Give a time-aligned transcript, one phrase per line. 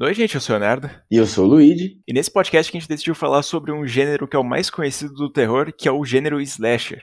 [0.00, 0.88] Oi, gente, eu sou o Leonardo.
[1.10, 2.00] E eu sou o Luigi.
[2.06, 5.12] E nesse podcast a gente decidiu falar sobre um gênero que é o mais conhecido
[5.12, 7.02] do terror, que é o gênero slasher.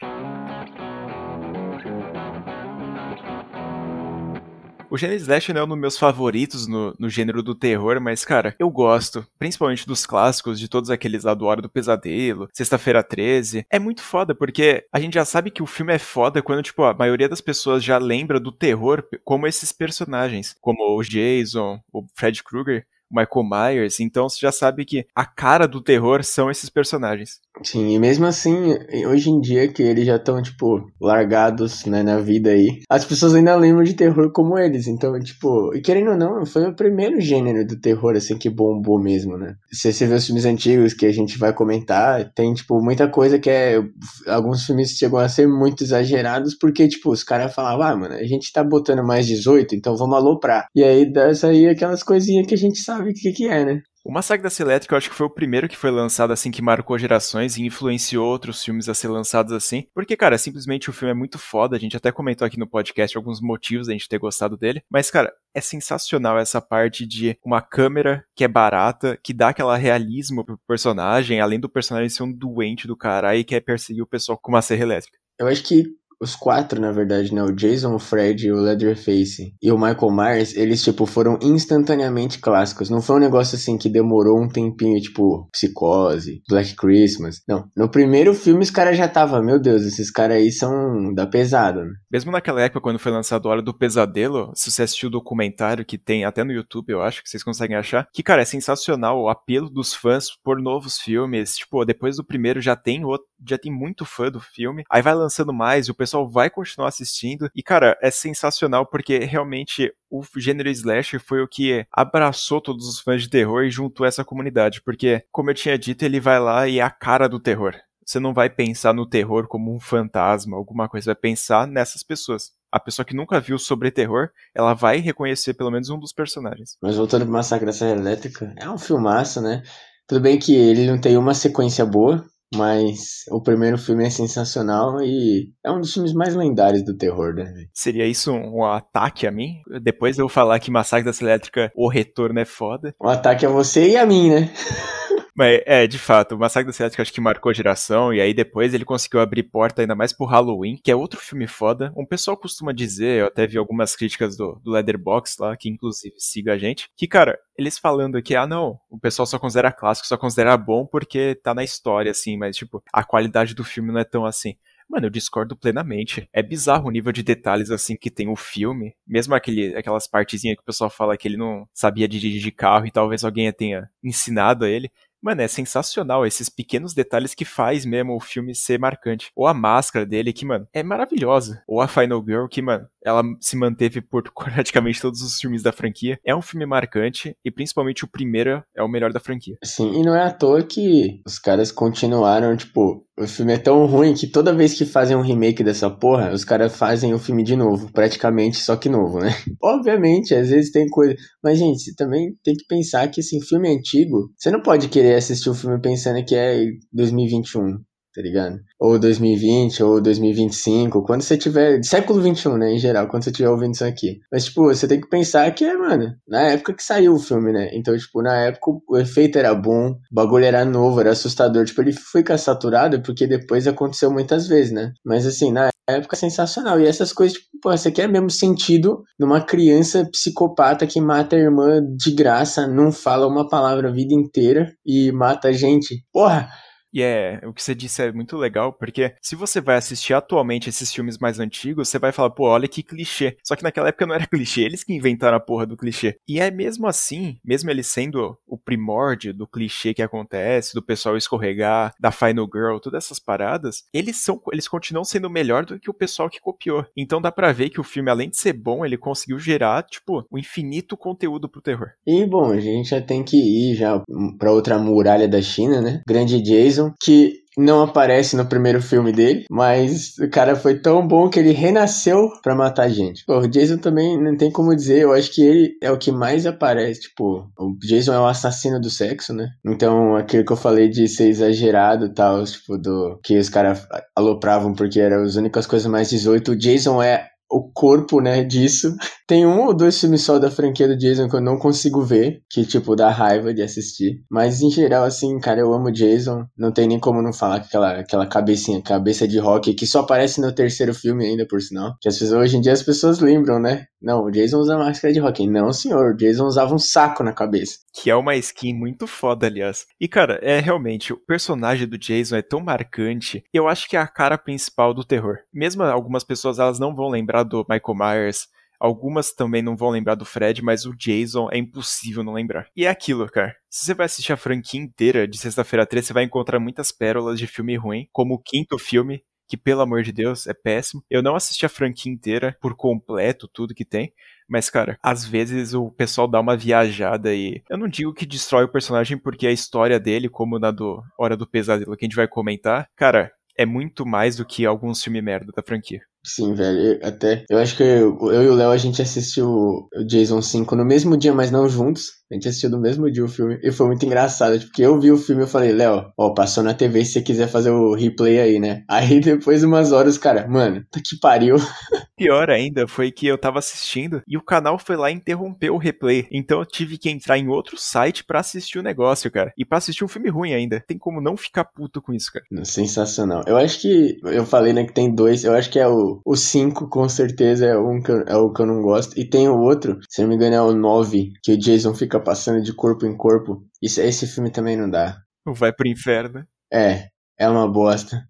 [4.95, 8.23] O gênero slasher não é um dos meus favoritos no, no gênero do terror, mas,
[8.23, 9.27] cara, eu gosto.
[9.37, 13.65] Principalmente dos clássicos, de todos aqueles lá do Hora do Pesadelo, Sexta-feira 13.
[13.69, 16.81] É muito foda, porque a gente já sabe que o filme é foda quando, tipo,
[16.85, 20.55] a maioria das pessoas já lembra do terror como esses personagens.
[20.61, 22.87] Como o Jason, o Fred Krueger.
[23.11, 27.39] Michael Myers, então você já sabe que a cara do terror são esses personagens.
[27.63, 28.75] Sim, e mesmo assim,
[29.07, 33.33] hoje em dia que eles já estão, tipo, largados, né, na vida aí, as pessoas
[33.33, 37.21] ainda lembram de terror como eles, então, tipo, e querendo ou não, foi o primeiro
[37.21, 39.55] gênero do terror, assim, que bombou mesmo, né?
[39.71, 43.39] Se você vê os filmes antigos que a gente vai comentar, tem, tipo, muita coisa
[43.39, 43.81] que é,
[44.27, 48.23] alguns filmes chegam a ser muito exagerados, porque, tipo, os caras falavam, ah, mano, a
[48.25, 50.67] gente tá botando mais 18, então vamos aloprar.
[50.75, 53.81] E aí, dessa aí, aquelas coisinhas que a gente sabe o que que é, né?
[54.05, 56.61] O Massacre da Elétrica eu acho que foi o primeiro que foi lançado assim que
[56.61, 59.87] marcou gerações e influenciou outros filmes a ser lançados assim.
[59.95, 61.75] Porque, cara, simplesmente o filme é muito foda.
[61.75, 64.83] A gente até comentou aqui no podcast alguns motivos da gente ter gostado dele.
[64.91, 69.75] Mas, cara, é sensacional essa parte de uma câmera que é barata, que dá aquela
[69.75, 74.07] realismo pro personagem, além do personagem ser um doente do caralho e quer perseguir o
[74.07, 75.17] pessoal com uma serra elétrica.
[75.39, 75.83] Eu acho que
[76.21, 77.43] os quatro, na verdade, né?
[77.43, 82.89] O Jason, o Fred, o Leatherface e o Michael Myers, eles, tipo, foram instantaneamente clássicos.
[82.89, 87.41] Não foi um negócio assim que demorou um tempinho, tipo, Psicose, Black Christmas.
[87.47, 87.69] Não.
[87.75, 91.83] No primeiro filme, os caras já tava, meu Deus, esses caras aí são da pesada,
[91.83, 91.91] né?
[92.11, 95.97] Mesmo naquela época, quando foi lançado Hora do Pesadelo, se você assistiu o documentário que
[95.97, 99.29] tem até no YouTube, eu acho que vocês conseguem achar, que, cara, é sensacional o
[99.29, 101.57] apelo dos fãs por novos filmes.
[101.57, 104.83] Tipo, depois do primeiro já tem outro, já tem muito fã do filme.
[104.89, 107.49] Aí vai lançando mais e o pessoal vai continuar assistindo.
[107.55, 112.99] E, cara, é sensacional porque realmente o gênero slasher foi o que abraçou todos os
[112.99, 114.81] fãs de terror e juntou essa comunidade.
[114.81, 117.73] Porque, como eu tinha dito, ele vai lá e é a cara do terror.
[118.05, 122.51] Você não vai pensar no terror como um fantasma, alguma coisa, vai pensar nessas pessoas.
[122.71, 126.77] A pessoa que nunca viu sobre terror, ela vai reconhecer pelo menos um dos personagens.
[126.83, 129.63] Mas voltando pro Massacre da Serra Elétrica, é um filmaço, né?
[130.07, 132.23] Tudo bem que ele não tem uma sequência boa,
[132.55, 137.33] mas o primeiro filme é sensacional e é um dos filmes mais lendários do terror,
[137.33, 137.45] né?
[137.73, 139.61] Seria isso um, ataque a mim?
[139.81, 142.93] Depois eu falar que Massacre da Elétrica, o retorno é foda.
[143.01, 144.51] Um ataque a você e a mim, né?
[145.35, 148.33] Mas é, de fato, o Massacre da Cidade acho que marcou a geração, e aí
[148.33, 151.91] depois ele conseguiu abrir porta ainda mais pro Halloween, que é outro filme foda.
[151.97, 156.15] Um pessoal costuma dizer, eu até vi algumas críticas do, do Leatherbox lá, que inclusive
[156.17, 160.07] siga a gente, que, cara, eles falando que, ah, não, o pessoal só considera clássico,
[160.07, 163.99] só considera bom porque tá na história, assim, mas, tipo, a qualidade do filme não
[163.99, 164.55] é tão assim.
[164.87, 166.29] Mano, eu discordo plenamente.
[166.31, 168.95] É bizarro o nível de detalhes assim que tem o filme.
[169.05, 172.91] Mesmo aquele, aquelas partezinhas que o pessoal fala que ele não sabia dirigir carro e
[172.91, 174.91] talvez alguém tenha ensinado a ele.
[175.25, 179.31] Mano, é sensacional esses pequenos detalhes que faz mesmo o filme ser marcante.
[179.35, 181.63] Ou a máscara dele, que, mano, é maravilhosa.
[181.67, 185.71] Ou a Final Girl, que, mano, ela se manteve por praticamente todos os filmes da
[185.71, 186.19] franquia.
[186.25, 189.55] É um filme marcante e principalmente o primeiro é o melhor da franquia.
[189.63, 193.85] Sim, e não é à toa que os caras continuaram, tipo, o filme é tão
[193.85, 197.43] ruim que toda vez que fazem um remake dessa porra, os caras fazem o filme
[197.43, 199.29] de novo, praticamente, só que novo, né?
[199.61, 201.15] Obviamente, às vezes tem coisa.
[201.43, 205.15] Mas, gente, você também tem que pensar que, assim, filme antigo, você não pode querer
[205.15, 207.77] assistir o um filme pensando que é 2021
[208.15, 208.59] tá ligado?
[208.79, 211.83] Ou 2020, ou 2025, quando você tiver.
[211.83, 214.21] Século 21, né, em geral, quando você estiver ouvindo isso aqui.
[214.31, 217.51] Mas, tipo, você tem que pensar que é, mano, na época que saiu o filme,
[217.51, 217.69] né?
[217.73, 221.65] Então, tipo, na época o efeito era bom, o bagulho era novo, era assustador.
[221.65, 224.93] Tipo, ele fica saturado porque depois aconteceu muitas vezes, né?
[225.03, 226.79] Mas, assim, na época sensacional.
[226.79, 231.39] E essas coisas, tipo, pô, você quer mesmo sentido numa criança psicopata que mata a
[231.39, 236.03] irmã de graça, não fala uma palavra a vida inteira e mata a gente.
[236.11, 236.49] Porra!
[236.95, 240.69] E é, o que você disse é muito legal, porque se você vai assistir atualmente
[240.69, 243.35] esses filmes mais antigos, você vai falar, pô, olha que clichê.
[243.43, 246.17] Só que naquela época não era clichê, eles que inventaram a porra do clichê.
[246.25, 251.17] E é mesmo assim, mesmo ele sendo o primórdio do clichê que acontece, do pessoal
[251.17, 255.89] escorregar, da Final Girl, todas essas paradas, eles são, eles continuam sendo melhor do que
[255.89, 256.85] o pessoal que copiou.
[256.95, 260.25] Então dá pra ver que o filme, além de ser bom, ele conseguiu gerar, tipo,
[260.31, 261.89] um infinito conteúdo pro terror.
[262.07, 264.01] E bom, a gente já tem que ir já
[264.39, 266.01] pra outra muralha da China, né?
[266.07, 271.29] Grande Jason que não aparece no primeiro filme dele, mas o cara foi tão bom
[271.29, 273.23] que ele renasceu para matar gente.
[273.25, 276.11] Pô, o Jason também não tem como dizer, eu acho que ele é o que
[276.11, 279.49] mais aparece, tipo, o Jason é o assassino do sexo, né?
[279.65, 283.87] Então, aquilo que eu falei de ser exagerado e tal, tipo, do que os caras
[284.15, 288.95] alopravam porque eram as únicas coisas mais 18, o Jason é o corpo, né, disso.
[289.27, 292.41] Tem um ou dois filmes só da franquia do Jason que eu não consigo ver,
[292.49, 294.21] que, tipo, dá raiva de assistir.
[294.29, 296.45] Mas, em geral, assim, cara, eu amo Jason.
[296.57, 300.01] Não tem nem como não falar que aquela, aquela cabecinha, cabeça de rock, que só
[300.01, 301.95] aparece no terceiro filme ainda, por sinal.
[302.01, 303.85] Que as pessoas, hoje em dia as pessoas lembram, né?
[304.01, 305.47] Não, o Jason usa máscara de rock.
[305.47, 307.77] Não, senhor, o Jason usava um saco na cabeça.
[307.93, 309.85] Que é uma skin muito foda, aliás.
[309.99, 313.43] E, cara, é realmente, o personagem do Jason é tão marcante.
[313.51, 315.37] Eu acho que é a cara principal do terror.
[315.51, 318.47] Mesmo algumas pessoas, elas não vão lembrar do Michael Myers,
[318.79, 322.67] Algumas também não vão lembrar do Fred, mas o Jason é impossível não lembrar.
[322.75, 323.55] E é aquilo, cara.
[323.69, 327.39] Se você vai assistir a franquia inteira de Sexta-feira 13, você vai encontrar muitas pérolas
[327.39, 331.03] de filme ruim, como o quinto filme, que pelo amor de Deus é péssimo.
[331.09, 334.11] Eu não assisti a franquia inteira por completo, tudo que tem.
[334.47, 337.63] Mas, cara, às vezes o pessoal dá uma viajada e.
[337.69, 341.37] Eu não digo que destrói o personagem, porque a história dele, como na do Hora
[341.37, 345.23] do Pesadelo que a gente vai comentar, cara, é muito mais do que alguns filmes
[345.23, 346.01] merda da franquia.
[346.25, 346.99] Sim, velho.
[347.01, 347.45] Eu, até.
[347.49, 350.83] Eu acho que eu, eu e o Léo a gente assistiu o Jason 5 no
[350.83, 352.11] mesmo dia, mas não juntos.
[352.31, 353.59] A gente assistiu no mesmo dia o filme.
[353.63, 354.59] E foi muito engraçado.
[354.59, 357.47] Porque eu vi o filme e falei, Léo, ó, passou na TV se você quiser
[357.47, 358.83] fazer o replay aí, né?
[358.89, 361.57] Aí depois umas horas, cara, mano, tá que pariu.
[362.17, 365.77] Pior ainda foi que eu tava assistindo e o canal foi lá e interrompeu o
[365.77, 366.27] replay.
[366.31, 369.51] Então eu tive que entrar em outro site para assistir o negócio, cara.
[369.57, 370.83] E pra assistir um filme ruim ainda.
[370.87, 372.45] Tem como não ficar puto com isso, cara.
[372.63, 373.43] Sensacional.
[373.45, 374.17] Eu acho que.
[374.23, 375.43] Eu falei, né, que tem dois.
[375.43, 378.65] Eu acho que é o o 5, com certeza, é, um é o que eu
[378.65, 379.17] não gosto.
[379.19, 382.14] E tem o outro, se não me engano, é o 9, que o Jason fica
[382.19, 383.63] passando de corpo em corpo.
[383.81, 385.17] Isso, esse filme também não dá.
[385.45, 386.45] Vai pro inferno.
[386.71, 387.09] É,
[387.39, 388.23] é uma bosta.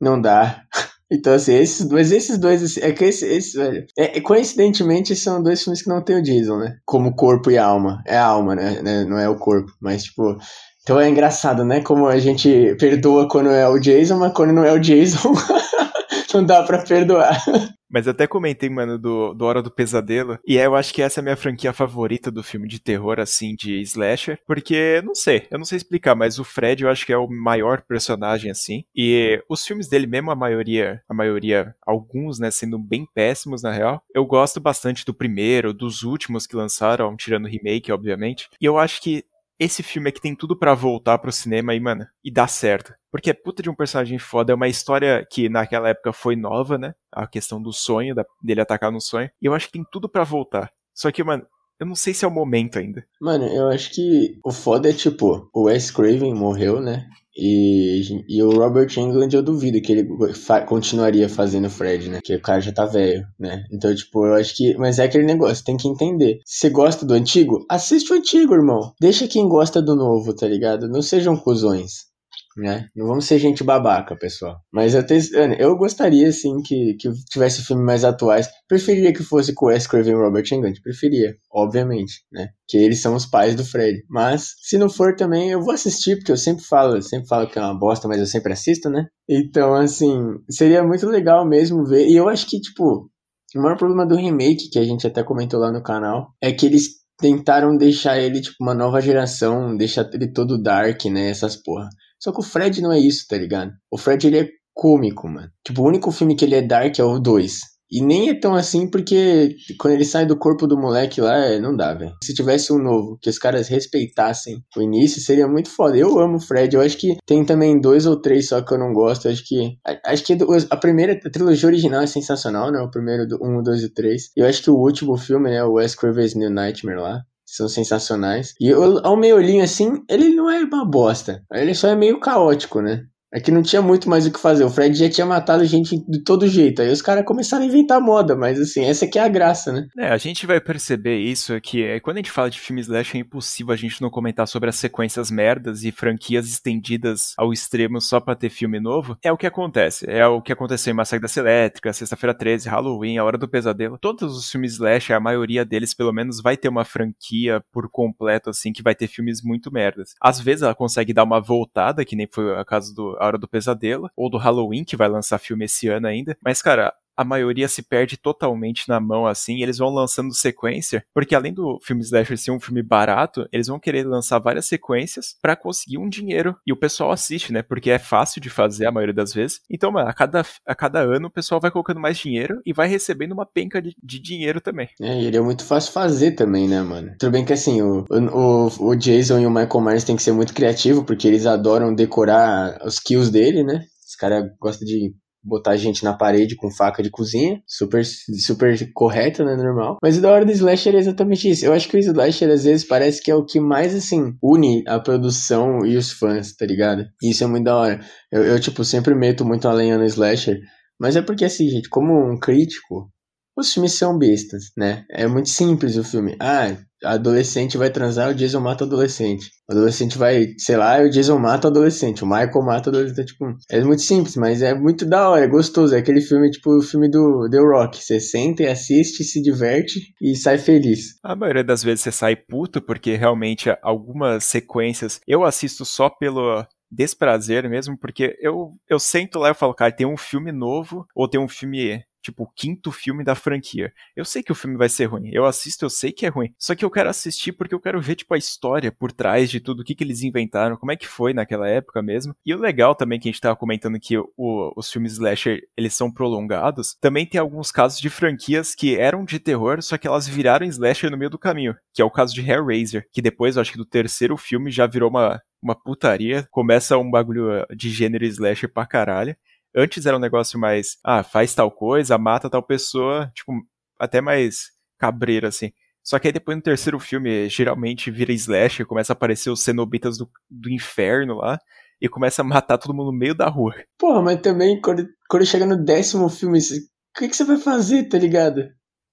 [0.00, 0.62] Não dá.
[1.12, 5.16] Então, assim, esses dois, esses dois, assim, é que esse, esse velho, é, é, coincidentemente
[5.16, 6.76] são dois filmes que não tem o Jason, né?
[6.84, 8.00] Como corpo e alma.
[8.06, 8.80] É a alma, né?
[8.80, 9.04] né?
[9.04, 9.72] Não é o corpo.
[9.80, 10.38] Mas, tipo,
[10.82, 11.80] então é engraçado, né?
[11.80, 15.32] Como a gente perdoa quando é o Jason, mas quando não é o Jason,
[16.32, 17.42] não dá pra perdoar.
[17.90, 20.38] Mas até comentei, mano, do, do Hora do Pesadelo.
[20.46, 23.54] E eu acho que essa é a minha franquia favorita do filme de terror, assim,
[23.54, 24.38] de slasher.
[24.46, 27.28] Porque, não sei, eu não sei explicar, mas o Fred eu acho que é o
[27.28, 28.84] maior personagem, assim.
[28.94, 33.72] E os filmes dele mesmo, a maioria, a maioria, alguns, né, sendo bem péssimos, na
[33.72, 34.02] real.
[34.14, 38.48] Eu gosto bastante do primeiro, dos últimos que lançaram, tirando o remake, obviamente.
[38.60, 39.24] E eu acho que
[39.60, 42.94] esse filme é que tem tudo para voltar pro cinema e, mano, e dar certo.
[43.12, 46.78] Porque é puta de um personagem foda, é uma história que naquela época foi nova,
[46.78, 46.94] né?
[47.12, 49.30] A questão do sonho, da, dele atacar no sonho.
[49.40, 50.72] E eu acho que tem tudo para voltar.
[50.94, 51.46] Só que, mano,
[51.78, 53.04] eu não sei se é o momento ainda.
[53.20, 57.06] Mano, eu acho que o foda é tipo, o Wes Craven morreu, né?
[57.36, 62.18] E, e o Robert Englund eu duvido que ele fa continuaria fazendo Fred, né?
[62.18, 63.64] Porque o cara já tá velho, né?
[63.72, 64.76] Então, tipo, eu acho que.
[64.76, 66.40] Mas é aquele negócio, tem que entender.
[66.44, 68.92] Se você gosta do antigo, assiste o antigo, irmão.
[69.00, 70.88] Deixa quem gosta do novo, tá ligado?
[70.88, 72.09] Não sejam cuzões
[72.56, 72.88] né?
[72.94, 74.60] Não vamos ser gente babaca, pessoal.
[74.72, 75.18] Mas eu, te,
[75.58, 78.48] eu gostaria, sim, que, que tivesse filmes mais atuais.
[78.68, 80.80] Preferia que fosse com Wes Craven e Robert Englund.
[80.80, 82.48] Preferia, obviamente, né?
[82.68, 84.02] Que eles são os pais do Fred.
[84.08, 87.48] Mas, se não for também, eu vou assistir, porque eu sempre falo, eu sempre falo
[87.48, 89.06] que é uma bosta, mas eu sempre assisto, né?
[89.28, 90.16] Então, assim,
[90.50, 92.08] seria muito legal mesmo ver.
[92.08, 93.08] E eu acho que, tipo,
[93.54, 96.66] o maior problema do remake, que a gente até comentou lá no canal, é que
[96.66, 101.28] eles tentaram deixar ele, tipo, uma nova geração, deixar ele todo dark, né?
[101.30, 101.88] Essas porra.
[102.20, 103.72] Só que o Fred não é isso, tá ligado?
[103.90, 105.50] O Fred, ele é cômico, mano.
[105.66, 107.60] Tipo, o único filme que ele é dark é o 2.
[107.92, 111.58] E nem é tão assim porque quando ele sai do corpo do moleque lá, é,
[111.58, 112.14] não dá, velho.
[112.22, 115.96] Se tivesse um novo, que os caras respeitassem o início, seria muito foda.
[115.96, 116.76] Eu amo o Fred.
[116.76, 119.26] Eu acho que tem também dois ou três só que eu não gosto.
[119.26, 119.76] Eu acho que.
[120.04, 120.38] Acho que
[120.70, 122.80] a primeira a trilogia original é sensacional, né?
[122.80, 124.30] O primeiro, um, dois e três.
[124.36, 125.64] Eu acho que o último filme, né?
[125.64, 128.54] O Wes Craven's New Nightmare lá são sensacionais.
[128.60, 131.44] E ao meio olhinho assim, ele não é uma bosta.
[131.52, 133.04] Ele só é meio caótico, né?
[133.32, 134.64] É que não tinha muito mais o que fazer.
[134.64, 136.82] O Fred já tinha matado gente de todo jeito.
[136.82, 139.86] Aí os caras começaram a inventar moda, mas assim, essa que é a graça, né?
[139.96, 143.16] É, a gente vai perceber isso que é, quando a gente fala de filme slash
[143.16, 148.00] é impossível a gente não comentar sobre as sequências merdas e franquias estendidas ao extremo
[148.00, 149.16] só pra ter filme novo.
[149.22, 150.10] É o que acontece.
[150.10, 153.98] É o que aconteceu em Massacre da Elétrica, Sexta-feira 13, Halloween, A Hora do Pesadelo.
[153.98, 158.50] Todos os filmes slash, a maioria deles pelo menos vai ter uma franquia por completo
[158.50, 160.14] assim que vai ter filmes muito merdas.
[160.20, 163.38] Às vezes ela consegue dar uma voltada, que nem foi a caso do a Hora
[163.38, 166.36] do Pesadelo, ou do Halloween, que vai lançar filme esse ano ainda.
[166.42, 171.34] Mas, cara, a maioria se perde totalmente na mão, assim, eles vão lançando sequência, porque
[171.34, 175.54] além do filme Slasher ser um filme barato, eles vão querer lançar várias sequências para
[175.54, 179.12] conseguir um dinheiro, e o pessoal assiste, né, porque é fácil de fazer a maioria
[179.12, 179.60] das vezes.
[179.68, 182.88] Então, mano, a cada, a cada ano o pessoal vai colocando mais dinheiro e vai
[182.88, 184.88] recebendo uma penca de, de dinheiro também.
[184.98, 187.12] É, e ele é muito fácil fazer também, né, mano?
[187.18, 190.32] Tudo bem que, assim, o, o, o Jason e o Michael Myers tem que ser
[190.32, 193.84] muito criativo, porque eles adoram decorar os kills dele, né?
[194.08, 199.44] Os caras gostam de botar gente na parede com faca de cozinha, super, super correto,
[199.44, 199.98] né, normal.
[200.02, 201.64] Mas o da hora do slasher é exatamente isso.
[201.64, 204.84] Eu acho que o slasher às vezes parece que é o que mais, assim, une
[204.86, 207.04] a produção e os fãs, tá ligado?
[207.22, 208.00] E isso é muito da hora.
[208.30, 210.60] Eu, eu tipo, sempre meto muito a lenha no slasher,
[211.00, 213.10] mas é porque, assim, gente, como um crítico,
[213.56, 215.04] os filmes são bestas, né?
[215.10, 216.36] É muito simples o filme.
[216.40, 219.50] Ah, adolescente vai transar, o Jason mata o adolescente.
[219.68, 222.22] O adolescente vai, sei lá, o Jason mata o adolescente.
[222.22, 223.26] O Michael mata o adolescente.
[223.26, 225.94] Tipo, é muito simples, mas é muito da hora, é gostoso.
[225.94, 228.02] É aquele filme, tipo, o filme do The Rock.
[228.02, 231.14] Você senta e assiste, se diverte e sai feliz.
[231.22, 236.64] A maioria das vezes você sai puto, porque realmente algumas sequências eu assisto só pelo
[236.90, 241.28] desprazer mesmo, porque eu, eu sento lá e falo, cara, tem um filme novo, ou
[241.28, 243.92] tem um filme tipo, o quinto filme da franquia.
[244.14, 245.30] Eu sei que o filme vai ser ruim.
[245.32, 246.52] Eu assisto, eu sei que é ruim.
[246.58, 249.60] Só que eu quero assistir porque eu quero ver, tipo, a história por trás de
[249.60, 252.34] tudo, o que, que eles inventaram, como é que foi naquela época mesmo.
[252.44, 255.94] E o legal também que a gente tava comentando que o, os filmes slasher, eles
[255.94, 260.26] são prolongados, também tem alguns casos de franquias que eram de terror, só que elas
[260.26, 261.74] viraram slasher no meio do caminho.
[261.92, 265.10] Que é o caso de Hellraiser, que depois, acho que do terceiro filme já virou
[265.10, 266.46] uma, uma putaria.
[266.50, 269.36] Começa um bagulho de gênero slasher pra caralho.
[269.74, 273.52] Antes era um negócio mais, ah, faz tal coisa, mata tal pessoa, tipo,
[273.98, 275.72] até mais cabreiro, assim.
[276.02, 280.18] Só que aí depois no terceiro filme, geralmente vira slash, começa a aparecer os cenobitas
[280.18, 281.58] do, do inferno lá,
[282.00, 283.74] e começa a matar todo mundo no meio da rua.
[283.98, 288.08] Porra, mas também quando, quando chega no décimo filme, o que, que você vai fazer,
[288.08, 288.62] tá ligado?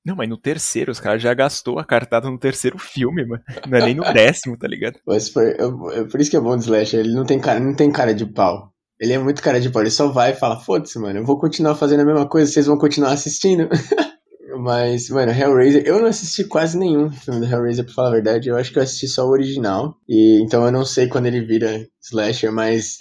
[0.06, 3.44] Não, mas no terceiro, os caras já gastou a cartada no terceiro filme, mano.
[3.68, 5.00] Não é nem no décimo, tá ligado?
[5.06, 7.76] Mas por, eu, por isso que é bom do Slash, ele não tem cara, não
[7.76, 8.72] tem cara de pau.
[9.00, 11.40] Ele é muito cara de pau, ele só vai e fala, foda-se, mano, eu vou
[11.40, 13.70] continuar fazendo a mesma coisa, vocês vão continuar assistindo.
[14.60, 18.50] Mas, mano, Hellraiser, eu não assisti quase nenhum filme do Hellraiser, pra falar a verdade.
[18.50, 19.96] Eu acho que eu assisti só o original.
[20.08, 22.98] E então eu não sei quando ele vira slasher, mas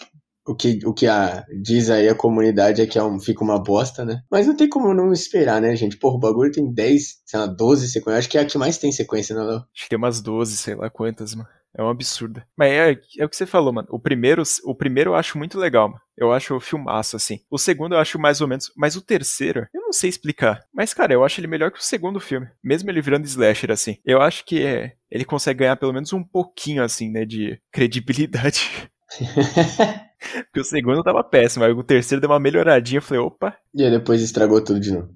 [0.47, 3.63] o que, o que a, diz aí a comunidade é que é um, fica uma
[3.63, 4.21] bosta, né?
[4.31, 5.97] Mas não tem como não esperar, né, gente?
[5.97, 8.19] Porra, o bagulho tem 10, sei lá, 12 sequências.
[8.19, 9.57] Acho que é a que mais tem sequência, não, Léo?
[9.57, 11.49] Acho que tem umas 12, sei lá quantas, mano.
[11.77, 12.43] É um absurdo.
[12.57, 13.87] Mas é, é o que você falou, mano.
[13.91, 16.01] O primeiro, o primeiro eu acho muito legal, mano.
[16.17, 17.41] Eu acho o filmaço, assim.
[17.51, 18.73] O segundo eu acho mais ou menos.
[18.75, 20.63] Mas o terceiro, eu não sei explicar.
[20.73, 22.49] Mas, cara, eu acho ele melhor que o segundo filme.
[22.65, 23.99] Mesmo ele virando slasher, assim.
[24.07, 28.91] Eu acho que é, ele consegue ganhar pelo menos um pouquinho, assim, né, de credibilidade.
[30.47, 33.55] Porque o segundo tava péssimo, aí o terceiro deu uma melhoradinha, eu falei, opa.
[33.75, 35.11] E aí depois estragou tudo de novo.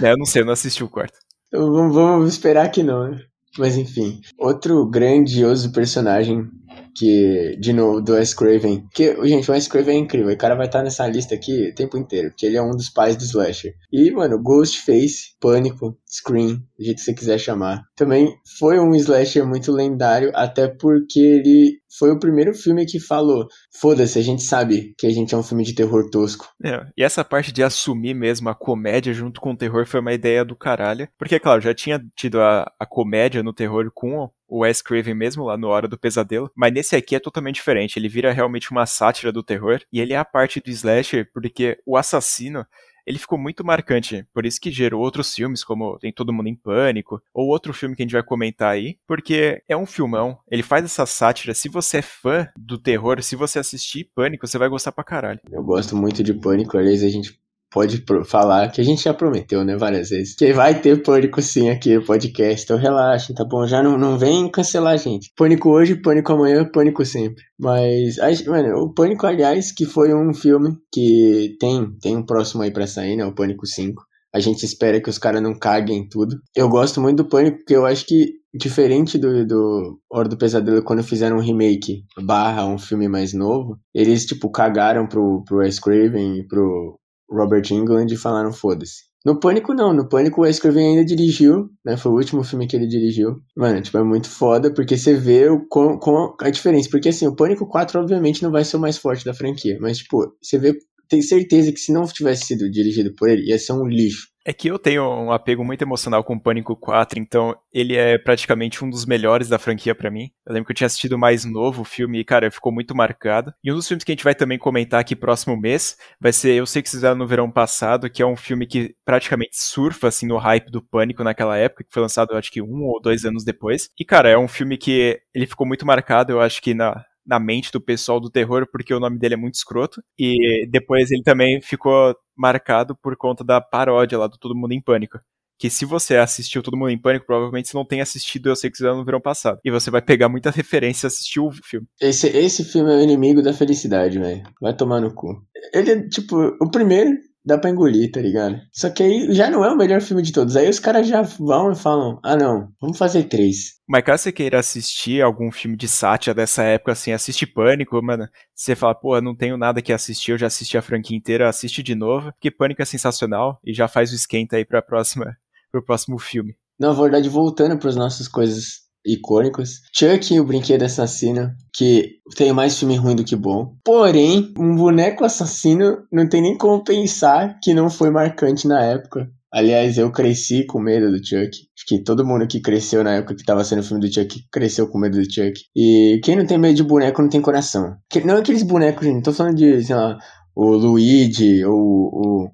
[0.00, 1.18] É, eu não sei, eu não assisti o quarto.
[1.48, 3.20] Então vamos, vamos esperar que não, né?
[3.58, 6.48] Mas enfim, outro grandioso personagem
[6.94, 8.86] que, de novo, do Wes Craven.
[8.92, 10.32] Que, gente, o Wes Craven é incrível.
[10.32, 12.88] O cara vai estar nessa lista aqui o tempo inteiro, porque ele é um dos
[12.88, 13.74] pais do slasher.
[13.92, 17.82] E, mano, Ghostface, Pânico, Scream, do jeito que você quiser chamar.
[17.94, 23.46] Também foi um slasher muito lendário, até porque ele foi o primeiro filme que falou:
[23.80, 26.48] foda-se, a gente sabe que a gente é um filme de terror tosco.
[26.64, 30.12] É, e essa parte de assumir mesmo a comédia junto com o terror foi uma
[30.12, 31.08] ideia do caralho.
[31.18, 35.44] Porque, claro, já tinha tido a, a comédia no terror com o Wes Craven mesmo,
[35.44, 37.98] lá no Hora do Pesadelo, mas nesse aqui é totalmente diferente.
[37.98, 41.78] Ele vira realmente uma sátira do terror, e ele é a parte do slasher porque
[41.84, 42.66] o assassino
[43.06, 44.26] ele ficou muito marcante.
[44.34, 47.94] Por isso que gerou outros filmes, como Tem Todo Mundo em Pânico, ou outro filme
[47.94, 50.38] que a gente vai comentar aí, porque é um filmão.
[50.50, 51.54] Ele faz essa sátira.
[51.54, 55.40] Se você é fã do terror, se você assistir Pânico, você vai gostar pra caralho.
[55.50, 57.38] Eu gosto muito de Pânico, aliás, a gente
[57.70, 61.68] pode falar, que a gente já prometeu, né, várias vezes, que vai ter pânico sim
[61.68, 63.66] aqui no podcast, então relaxem, tá bom?
[63.66, 65.32] Já não, não vem cancelar a gente.
[65.36, 67.42] Pânico hoje, pânico amanhã, pânico sempre.
[67.58, 72.70] Mas, mano, o Pânico, aliás, que foi um filme que tem, tem um próximo aí
[72.70, 74.02] pra sair, né, o Pânico 5.
[74.34, 76.36] A gente espera que os caras não caguem tudo.
[76.54, 80.82] Eu gosto muito do Pânico, porque eu acho que, diferente do, do Hora do Pesadelo,
[80.82, 85.78] quando fizeram um remake barra um filme mais novo, eles, tipo, cagaram pro, pro Wes
[85.78, 86.98] Craven e pro
[87.30, 89.04] Robert England e falaram foda-se.
[89.24, 92.68] No Pânico não, no Pânico o Wes Craven ainda dirigiu, né, foi o último filme
[92.68, 93.42] que ele dirigiu.
[93.56, 97.26] Mano, tipo, é muito foda, porque você vê o, com, com a diferença, porque assim,
[97.26, 100.58] o Pânico 4 obviamente não vai ser o mais forte da franquia, mas tipo, você
[100.58, 104.28] vê, tem certeza que se não tivesse sido dirigido por ele, ia ser um lixo.
[104.48, 108.16] É que eu tenho um apego muito emocional com o Pânico 4, então ele é
[108.16, 110.30] praticamente um dos melhores da franquia para mim.
[110.46, 113.52] Eu lembro que eu tinha assistido mais novo o filme e, cara, ficou muito marcado.
[113.64, 116.52] E um dos filmes que a gente vai também comentar aqui próximo mês vai ser
[116.52, 120.28] Eu Sei Que Fizeram no Verão Passado, que é um filme que praticamente surfa, assim,
[120.28, 123.44] no hype do Pânico naquela época, que foi lançado, acho que um ou dois anos
[123.44, 123.90] depois.
[123.98, 127.38] E, cara, é um filme que ele ficou muito marcado, eu acho que na, na
[127.40, 130.02] mente do pessoal do terror, porque o nome dele é muito escroto.
[130.18, 134.80] E depois ele também ficou marcado por conta da paródia lá do Todo Mundo em
[134.80, 135.18] Pânico.
[135.58, 138.70] Que se você assistiu Todo Mundo em Pânico, provavelmente você não tem assistido Eu Sei
[138.70, 139.58] Que Você no verão passado.
[139.64, 141.86] E você vai pegar muita referência e assistir o filme.
[142.00, 144.42] Esse, esse filme é o inimigo da felicidade, velho.
[144.60, 145.42] Vai tomar no cu.
[145.72, 147.10] Ele é, tipo, o primeiro,
[147.46, 148.60] dá pra engolir, tá ligado?
[148.72, 150.56] Só que aí já não é o melhor filme de todos.
[150.56, 153.76] Aí os caras já vão e falam: ah, não, vamos fazer três.
[153.88, 158.28] Mas caso você queira assistir algum filme de sátira dessa época, assim, assiste Pânico, mano.
[158.52, 161.82] Você fala, pô, não tenho nada que assistir, eu já assisti a franquia inteira, assiste
[161.84, 165.36] de novo, porque Pânico é sensacional e já faz o esquenta aí pra próxima,
[165.70, 166.56] pro próximo filme.
[166.78, 169.80] Na verdade, voltando para as nossas coisas icônicos.
[169.94, 173.74] Chuck, o brinquedo assassino, que tem mais filme ruim do que bom.
[173.84, 179.30] Porém, um boneco assassino não tem nem como pensar que não foi marcante na época.
[179.52, 181.48] Aliás, eu cresci com medo do Chuck.
[181.48, 184.44] Acho que todo mundo que cresceu na época que tava sendo o filme do Chuck
[184.52, 185.54] cresceu com medo do Chuck.
[185.74, 187.96] E quem não tem medo de boneco não tem coração.
[188.24, 189.22] Não aqueles bonecos, gente.
[189.22, 190.18] Tô falando de, sei lá,
[190.54, 192.50] o Luigi ou o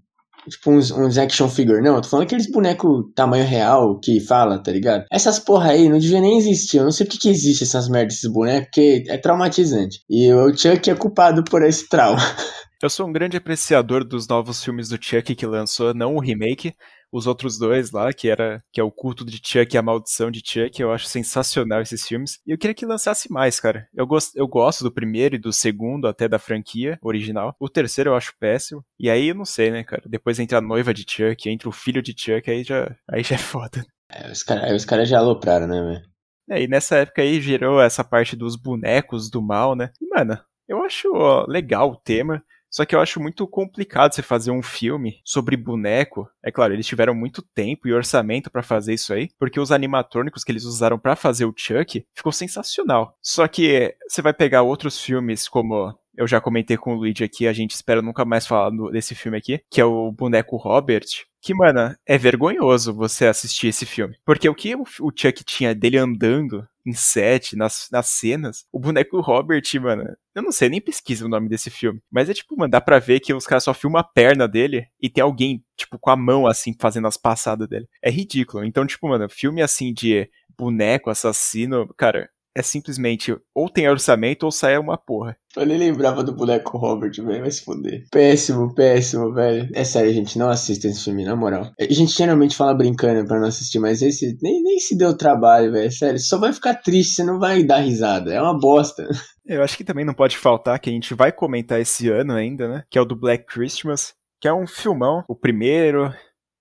[0.49, 1.83] tipo uns, uns action figure.
[1.83, 5.05] Não, eu tô falando aqueles bonecos tamanho real que fala, tá ligado?
[5.11, 6.79] Essas porra aí não devia nem existir.
[6.79, 10.01] Eu não sei por que, que existe essas merdas, esses bonecos, porque é traumatizante.
[10.09, 12.21] E o Chuck é culpado por esse trauma.
[12.83, 16.75] Eu sou um grande apreciador dos novos filmes do Chuck que lançou, não o remake,
[17.12, 20.31] os outros dois lá, que era que é o culto de Chuck e a maldição
[20.31, 22.40] de Chuck, eu acho sensacional esses filmes.
[22.47, 23.87] E eu queria que lançasse mais, cara.
[23.95, 27.54] Eu, gost, eu gosto do primeiro e do segundo, até da franquia original.
[27.61, 28.83] O terceiro eu acho péssimo.
[28.99, 30.02] E aí eu não sei, né, cara?
[30.07, 33.35] Depois entra a noiva de Chuck, entra o filho de Chuck, aí já, aí já
[33.35, 33.85] é foda.
[34.11, 36.12] É, os caras cara já alopraram, né, velho?
[36.50, 39.90] É, e nessa época aí gerou essa parte dos bonecos do mal, né?
[40.00, 40.38] E, mano,
[40.69, 42.42] eu acho ó, legal o tema.
[42.73, 46.26] Só que eu acho muito complicado você fazer um filme sobre boneco.
[46.43, 50.43] É claro, eles tiveram muito tempo e orçamento para fazer isso aí, porque os animatrônicos
[50.43, 53.14] que eles usaram para fazer o Chuck ficou sensacional.
[53.21, 57.47] Só que você vai pegar outros filmes como eu já comentei com o Luigi aqui,
[57.47, 61.07] a gente espera nunca mais falar desse filme aqui, que é o boneco Robert.
[61.41, 64.17] Que, mano, é vergonhoso você assistir esse filme.
[64.25, 69.21] Porque o que o Chuck tinha dele andando em set, nas, nas cenas, o boneco
[69.21, 72.01] Robert, mano, eu não sei, nem pesquisa o nome desse filme.
[72.11, 74.87] Mas é tipo, mano, dá pra ver que os caras só filmam a perna dele
[75.01, 77.87] e tem alguém, tipo, com a mão assim, fazendo as passadas dele.
[78.03, 78.65] É ridículo.
[78.65, 84.53] Então, tipo, mano, filme assim de boneco assassino, cara, é simplesmente ou tem orçamento ou
[84.53, 85.37] sai uma porra.
[85.57, 88.04] Eu nem lembrava do boneco Robert, velho, vai se fuder.
[88.11, 89.69] Péssimo, péssimo, velho.
[89.75, 91.71] É sério, gente, não assista esse filme, na moral.
[91.78, 95.73] A gente geralmente fala brincando pra não assistir, mas esse nem, nem se deu trabalho,
[95.73, 96.19] velho, sério.
[96.19, 98.33] Só vai ficar triste, você não vai dar risada.
[98.33, 99.06] É uma bosta.
[99.45, 102.69] Eu acho que também não pode faltar que a gente vai comentar esse ano ainda,
[102.69, 102.85] né?
[102.89, 105.25] Que é o do Black Christmas, que é um filmão.
[105.26, 106.15] O primeiro,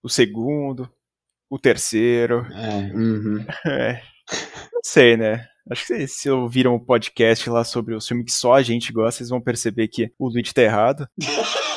[0.04, 0.90] o segundo,
[1.50, 2.46] o terceiro.
[2.52, 3.46] É, uhum.
[3.68, 4.02] é.
[4.72, 5.48] Não sei, né?
[5.70, 9.20] Acho que se ouviram o podcast lá sobre o filme que só a gente gosta,
[9.20, 11.08] vocês vão perceber que o Luigi tá errado.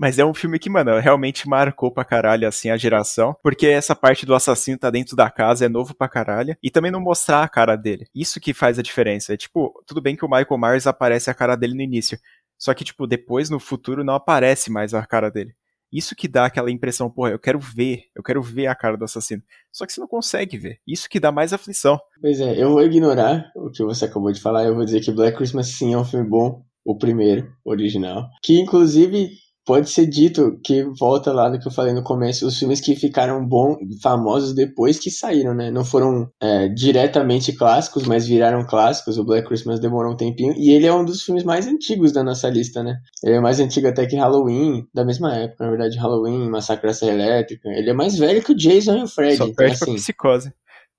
[0.00, 3.36] Mas é um filme que, mano, realmente marcou pra caralho, assim, a geração.
[3.42, 6.56] Porque essa parte do assassino tá dentro da casa é novo pra caralho.
[6.62, 8.06] E também não mostrar a cara dele.
[8.14, 9.34] Isso que faz a diferença.
[9.34, 12.18] É tipo, tudo bem que o Michael Myers aparece a cara dele no início.
[12.58, 15.54] Só que, tipo, depois, no futuro, não aparece mais a cara dele.
[15.92, 19.04] Isso que dá aquela impressão, porra, eu quero ver, eu quero ver a cara do
[19.04, 19.42] assassino.
[19.70, 20.78] Só que você não consegue ver.
[20.86, 22.00] Isso que dá mais aflição.
[22.22, 25.12] Pois é, eu vou ignorar o que você acabou de falar, eu vou dizer que
[25.12, 28.30] Black Christmas sim é um filme bom, o primeiro, original.
[28.42, 29.30] Que inclusive
[29.70, 32.96] pode ser dito que volta lá do que eu falei no começo, os filmes que
[32.96, 35.70] ficaram bons, famosos depois que saíram, né?
[35.70, 39.16] Não foram é, diretamente clássicos, mas viraram clássicos.
[39.16, 42.24] O Black Christmas demorou um tempinho e ele é um dos filmes mais antigos da
[42.24, 42.96] nossa lista, né?
[43.22, 46.92] Ele é mais antigo até que Halloween, da mesma época, na verdade, Halloween, Massacre da
[46.92, 47.68] Serra Elétrica.
[47.68, 49.36] Ele é mais velho que o Jason e o Fred.
[49.36, 50.52] Só então, perde assim, pra psicose.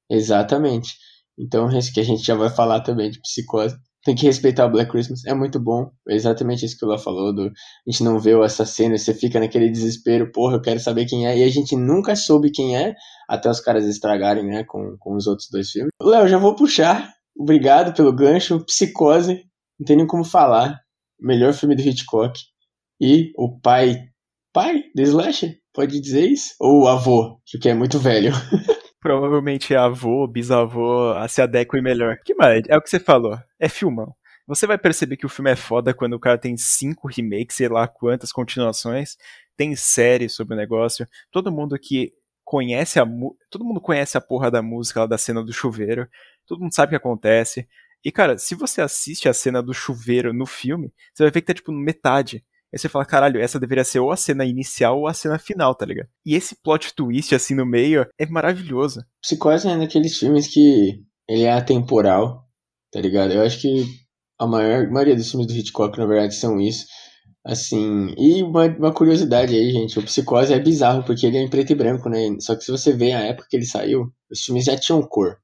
[0.10, 0.96] Exatamente.
[1.38, 4.92] Então, que a gente já vai falar também de psicose tem que respeitar o Black
[4.92, 5.92] Christmas, é muito bom.
[6.08, 9.14] É exatamente isso que o Lá falou, do, a gente não vê o assassino, você
[9.14, 12.76] fica naquele desespero, porra, eu quero saber quem é, e a gente nunca soube quem
[12.76, 12.96] é,
[13.30, 15.92] até os caras estragarem, né, com, com os outros dois filmes.
[16.02, 19.44] Léo, já vou puxar, obrigado pelo gancho, Psicose,
[19.80, 20.80] não tem nem como falar,
[21.20, 22.40] melhor filme do Hitchcock,
[23.00, 23.98] e o pai,
[24.54, 26.54] pai do Slasher, pode dizer isso?
[26.60, 28.32] Ou o avô, que é muito velho.
[29.02, 32.18] provavelmente avô, bisavô se adequem melhor.
[32.24, 32.64] Que mais?
[32.70, 33.38] É o que você falou.
[33.60, 34.16] É filmão.
[34.48, 37.68] Você vai perceber que o filme é foda quando o cara tem cinco remakes, sei
[37.68, 39.18] lá quantas continuações,
[39.58, 41.08] tem série sobre o negócio.
[41.32, 43.06] Todo mundo que conhece a
[43.50, 46.08] todo mundo conhece a porra da música lá da cena do chuveiro.
[46.46, 47.68] Todo mundo sabe o que acontece.
[48.04, 51.48] E cara, se você assiste a cena do chuveiro no filme, você vai ver que
[51.48, 52.44] tá tipo metade.
[52.74, 55.76] Aí você fala, caralho, essa deveria ser ou a cena inicial ou a cena final,
[55.76, 56.08] tá ligado?
[56.26, 59.04] E esse plot twist, assim, no meio, é maravilhoso.
[59.22, 62.46] Psicose é daqueles filmes que ele é atemporal,
[62.92, 63.34] tá ligado?
[63.34, 63.86] Eu acho que
[64.40, 66.86] a maior, maioria dos filmes do Hitchcock, na verdade, são isso.
[67.44, 71.50] Assim, e uma, uma, curiosidade aí, gente, o Psicose é bizarro porque ele é em
[71.50, 72.36] preto e branco, né?
[72.40, 75.38] Só que se você vê a época que ele saiu, os filmes já tinham cor.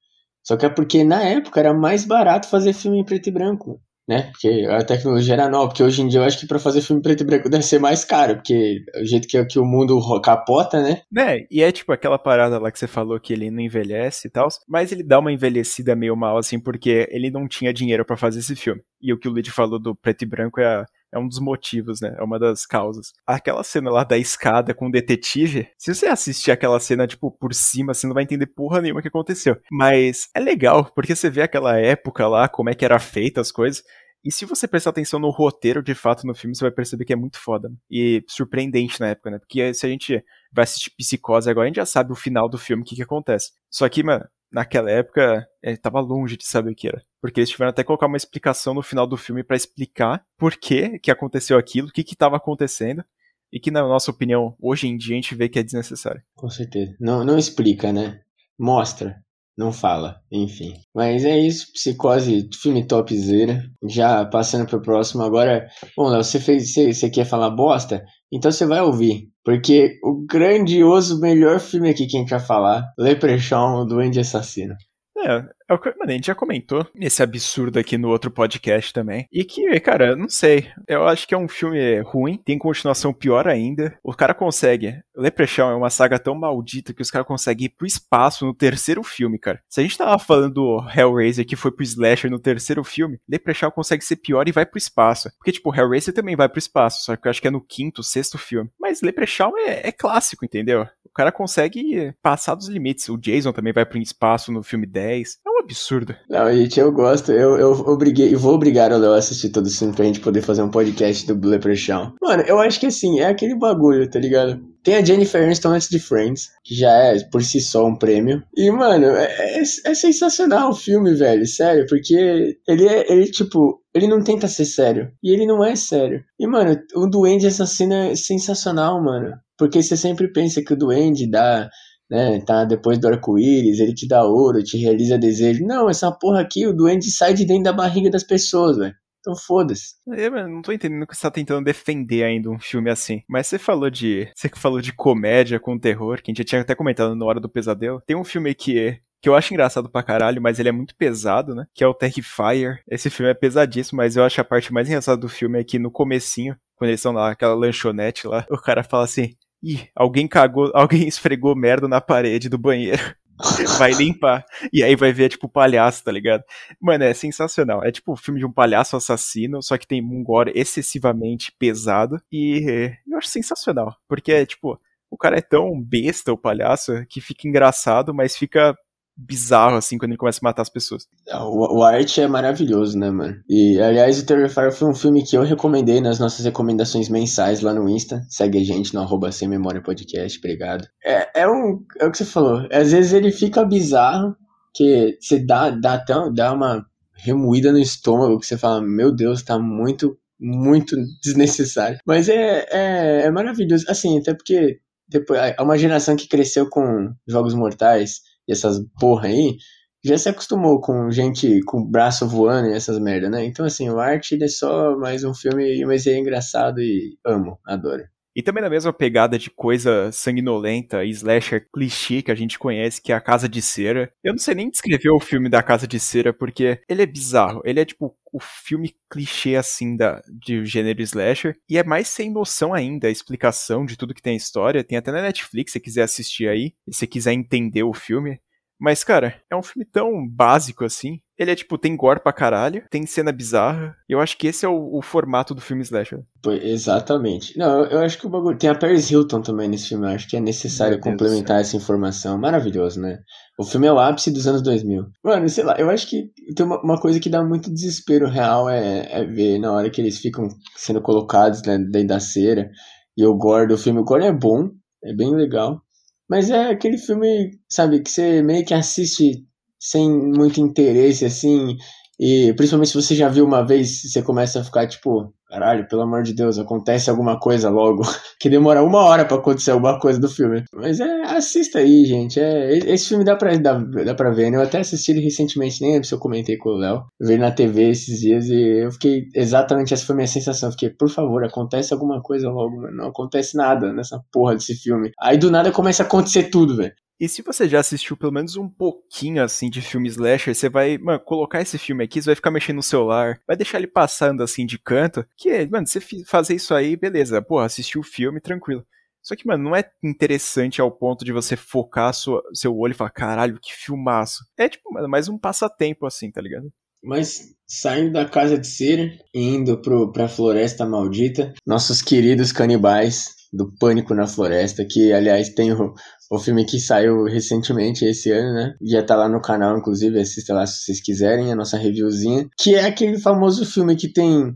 [0.43, 3.81] Só que é porque na época era mais barato fazer filme em preto e branco.
[4.07, 4.29] Né?
[4.31, 7.01] Porque a tecnologia era nova, porque hoje em dia eu acho que para fazer filme
[7.01, 10.81] preto e branco deve ser mais caro, porque o jeito que, que o mundo capota,
[10.81, 11.01] né?
[11.11, 14.31] Né, e é tipo aquela parada lá que você falou que ele não envelhece e
[14.31, 18.17] tal, mas ele dá uma envelhecida meio mal, assim, porque ele não tinha dinheiro para
[18.17, 18.81] fazer esse filme.
[19.01, 21.39] E o que o Lid falou do preto e branco é a, é um dos
[21.39, 22.15] motivos, né?
[22.17, 23.13] É uma das causas.
[23.25, 27.53] Aquela cena lá da escada com o detetive, se você assistir aquela cena, tipo, por
[27.53, 29.57] cima, você não vai entender porra nenhuma que aconteceu.
[29.71, 33.51] Mas é legal, porque você vê aquela época lá, como é que era feita as
[33.51, 33.83] coisas.
[34.23, 37.13] E se você prestar atenção no roteiro, de fato, no filme, você vai perceber que
[37.13, 37.71] é muito foda.
[37.89, 39.39] E surpreendente na época, né?
[39.39, 42.57] Porque se a gente vai assistir Psicose agora, a gente já sabe o final do
[42.57, 43.51] filme, o que que acontece.
[43.69, 47.03] Só que, mano, naquela época, ele tava longe de saber o que era.
[47.21, 50.55] Porque eles tiveram até que colocar uma explicação no final do filme para explicar por
[50.55, 53.03] que que aconteceu aquilo, o que que tava acontecendo.
[53.51, 56.21] E que, na nossa opinião, hoje em dia a gente vê que é desnecessário.
[56.35, 56.95] Com certeza.
[56.99, 58.19] Não, não explica, né?
[58.59, 59.23] Mostra
[59.57, 60.73] não fala, enfim.
[60.93, 63.63] Mas é isso, Psicose, filme topzera.
[63.89, 68.03] Já passando pro próximo, agora, bom, Léo, você fez, você, quer falar bosta?
[68.31, 72.85] Então você vai ouvir, porque o grandioso melhor filme aqui que a gente vai falar,
[72.99, 74.75] Leprechaun, o Duende Assassino.
[75.25, 78.93] É, é o que mano, a gente já comentou esse absurdo aqui no outro podcast
[78.93, 79.27] também.
[79.31, 80.67] E que, cara, não sei.
[80.87, 83.97] Eu acho que é um filme ruim, tem continuação pior ainda.
[84.03, 84.99] O cara consegue.
[85.15, 89.03] Leprechaun é uma saga tão maldita que os caras conseguem ir pro espaço no terceiro
[89.03, 89.61] filme, cara.
[89.67, 93.71] Se a gente tava falando do Hellraiser que foi pro Slasher no terceiro filme, Leprechaun
[93.71, 95.29] consegue ser pior e vai pro espaço.
[95.37, 98.03] Porque, tipo, Hellraiser também vai pro espaço, só que eu acho que é no quinto,
[98.03, 98.69] sexto filme.
[98.79, 100.87] Mas Leprechaun é, é clássico, entendeu?
[101.17, 103.09] Cara consegue passar dos limites.
[103.09, 105.39] O Jason também vai pro espaço no filme 10.
[105.43, 106.15] É um absurdo.
[106.29, 107.31] Não, gente, eu gosto.
[107.31, 110.43] Eu, eu obriguei, vou obrigar o Léo a assistir todo esse filme pra gente poder
[110.43, 112.11] fazer um podcast do Leprechaun.
[112.21, 114.61] Mano, eu acho que assim, é aquele bagulho, tá ligado?
[114.83, 118.43] Tem a Jennifer Aniston antes de Friends, que já é por si só um prêmio.
[118.55, 123.81] E, mano, é, é, é sensacional o filme, velho, sério, porque ele é, ele, tipo,
[123.93, 125.11] ele não tenta ser sério.
[125.21, 126.23] E ele não é sério.
[126.39, 129.35] E, mano, o Duende Assassino é sensacional, mano.
[129.57, 131.69] Porque você sempre pensa que o Duende dá
[132.09, 132.39] né?
[132.41, 135.65] Tá depois do arco-íris, ele te dá ouro, te realiza desejo.
[135.65, 138.95] Não, essa porra aqui, o duende sai de dentro da barriga das pessoas, velho.
[139.27, 139.95] Então foda-se.
[140.07, 143.21] Eu não tô entendendo que você tá tentando defender ainda um filme assim.
[143.27, 144.31] Mas você falou de.
[144.33, 147.25] Você que falou de comédia com terror, que a gente já tinha até comentado na
[147.25, 148.01] hora do pesadelo.
[148.07, 151.55] Tem um filme que que eu acho engraçado pra caralho, mas ele é muito pesado,
[151.55, 151.65] né?
[151.73, 152.81] Que é o Terrifier.
[152.87, 155.79] Esse filme é pesadíssimo, mas eu acho a parte mais engraçada do filme é que
[155.79, 160.27] no comecinho, quando eles estão lá, aquela lanchonete lá, o cara fala assim: Ih, alguém
[160.27, 163.03] cagou, alguém esfregou merda na parede do banheiro.
[163.77, 164.45] vai limpar.
[164.71, 166.43] E aí vai ver, tipo, palhaço, tá ligado?
[166.81, 167.83] Mano, é sensacional.
[167.83, 172.19] É tipo o filme de um palhaço assassino, só que tem um gore excessivamente pesado.
[172.31, 173.95] E eu acho sensacional.
[174.07, 178.75] Porque, é, tipo, o cara é tão besta, o palhaço, que fica engraçado, mas fica
[179.17, 181.07] bizarro, assim, quando ele começa a matar as pessoas.
[181.27, 183.35] O, o arte é maravilhoso, né, mano?
[183.49, 187.73] E, aliás, o Terrifier foi um filme que eu recomendei nas nossas recomendações mensais lá
[187.73, 188.23] no Insta.
[188.29, 190.87] Segue a gente no arroba Sem Memória Podcast, obrigado.
[191.03, 192.67] É, é, um, é o que você falou.
[192.71, 194.35] Às vezes ele fica bizarro,
[194.75, 199.41] que você dá, dá até dá uma remoída no estômago, que você fala, meu Deus,
[199.41, 201.97] tá muito, muito desnecessário.
[202.05, 203.85] Mas é, é, é maravilhoso.
[203.89, 209.27] Assim, até porque depois, é uma geração que cresceu com Jogos Mortais, e essas porra
[209.27, 209.57] aí,
[210.05, 213.45] já se acostumou com gente com braço voando e essas merda, né?
[213.45, 213.97] Então, assim, o
[214.31, 218.03] ele é só mais um filme, mas é engraçado e amo, adoro.
[218.37, 223.01] E também na mesma pegada de coisa sanguinolenta e slasher clichê que a gente conhece,
[223.01, 224.13] que é a Casa de Cera.
[224.23, 227.63] Eu não sei nem descrever o filme da Casa de Cera, porque ele é bizarro.
[227.65, 231.57] Ele é tipo o filme clichê assim da, de gênero slasher.
[231.67, 234.83] E é mais sem noção ainda a explicação de tudo que tem a história.
[234.83, 238.39] Tem até na Netflix, se você quiser assistir aí, se você quiser entender o filme.
[238.79, 241.19] Mas, cara, é um filme tão básico assim.
[241.37, 243.95] Ele é tipo, tem gore pra caralho, tem cena bizarra.
[244.09, 246.23] Eu acho que esse é o, o formato do filme slasher.
[246.63, 247.57] exatamente.
[247.57, 248.57] Não, eu, eu, acho que o bagulho.
[248.57, 250.07] Tem a Paris Hilton também nesse filme.
[250.07, 252.39] Eu acho que é necessário complementar essa informação.
[252.39, 253.19] Maravilhoso, né?
[253.59, 255.03] O filme é o ápice dos anos 2000.
[255.23, 258.69] Mano, sei lá, eu acho que tem uma, uma coisa que dá muito desespero real
[258.69, 262.69] é, é, ver na hora que eles ficam sendo colocados né, dentro da cera.
[263.15, 263.99] E o gore do filme.
[263.99, 264.69] O gore é bom,
[265.03, 265.81] é bem legal.
[266.29, 269.45] Mas é aquele filme, sabe, que você meio que assiste
[269.89, 271.77] sem muito interesse, assim,
[272.19, 276.01] e principalmente se você já viu uma vez, você começa a ficar tipo, caralho, pelo
[276.01, 278.01] amor de Deus, acontece alguma coisa logo.
[278.41, 280.63] que demora uma hora para acontecer alguma coisa do filme.
[280.73, 282.39] Mas é, assista aí, gente.
[282.39, 284.57] É, esse filme dá pra, dá, dá pra ver, né?
[284.57, 287.03] Eu até assisti ele recentemente, nem lembro se eu comentei com o Léo.
[287.21, 289.25] Vi na TV esses dias e eu fiquei.
[289.35, 290.69] Exatamente essa foi a minha sensação.
[290.69, 292.97] Eu fiquei, por favor, acontece alguma coisa logo, mano.
[292.97, 295.11] Não acontece nada nessa porra desse filme.
[295.21, 296.93] Aí do nada começa a acontecer tudo, velho.
[297.19, 300.99] E se você já assistiu pelo menos um pouquinho assim de filme slasher, você vai,
[300.99, 304.43] mano, colocar esse filme aqui, você vai ficar mexendo no celular, vai deixar ele passando
[304.43, 308.85] assim de canto, que, mano, você fazer isso aí, beleza, porra, assistiu o filme, tranquilo.
[309.23, 312.95] Só que, mano, não é interessante ao ponto de você focar sua, seu olho e
[312.95, 314.45] falar, caralho, que filmaço.
[314.55, 316.71] É tipo, mano, mais um passatempo assim, tá ligado?
[317.03, 323.36] Mas saindo da casa de cera e indo pro, pra floresta maldita, nossos queridos canibais
[323.51, 325.93] do Pânico na Floresta, que aliás tem o,
[326.31, 328.73] o filme que saiu recentemente esse ano, né?
[328.81, 332.47] Já tá lá no canal, inclusive, assista lá se vocês quiserem, a nossa reviewzinha.
[332.57, 334.53] Que é aquele famoso filme que tem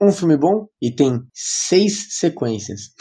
[0.00, 2.92] um filme bom e tem seis sequências.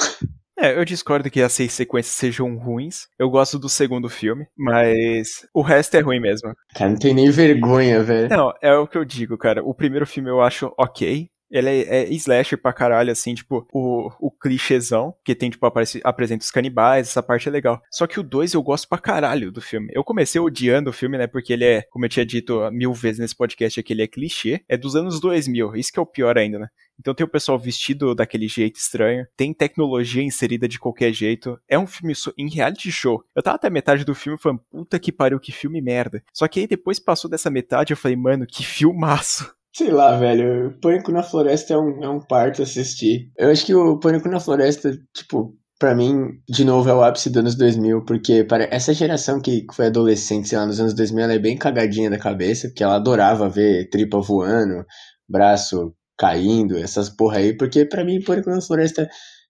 [0.60, 3.08] É, eu discordo que as seis sequências sejam ruins.
[3.18, 6.54] Eu gosto do segundo filme, mas o resto é ruim mesmo.
[6.76, 8.30] Cara, não tem nem vergonha, velho.
[8.30, 9.64] Não, é o que eu digo, cara.
[9.64, 11.28] O primeiro filme eu acho ok.
[11.52, 16.02] Ele é, é slasher pra caralho, assim, tipo, o, o clichêzão, que tem, tipo, aparece,
[16.04, 17.82] apresenta os canibais, essa parte é legal.
[17.92, 19.90] Só que o 2 eu gosto pra caralho do filme.
[19.94, 23.20] Eu comecei odiando o filme, né, porque ele é, como eu tinha dito mil vezes
[23.20, 24.64] nesse podcast, é ele é clichê.
[24.70, 26.68] É dos anos 2000, isso que é o pior ainda, né?
[27.00, 31.60] Então tem o pessoal vestido daquele jeito estranho, tem tecnologia inserida de qualquer jeito.
[31.68, 33.24] É um filme em reality show.
[33.36, 36.24] Eu tava até metade do filme falando, puta que pariu, que filme merda.
[36.32, 39.52] Só que aí depois passou dessa metade, eu falei, mano, que filmaço.
[39.74, 40.78] Sei lá, velho.
[40.82, 43.32] Pânico na Floresta é um, é um parto assistir.
[43.38, 47.30] Eu acho que o Pânico na Floresta, tipo, pra mim, de novo, é o ápice
[47.30, 51.24] dos anos 2000, porque para essa geração que foi adolescente, sei lá, nos anos 2000,
[51.24, 54.86] ela é bem cagadinha da cabeça, porque ela adorava ver tripa voando,
[55.28, 59.10] braço caindo, essas porra aí, porque para mim, Pânico na Floresta,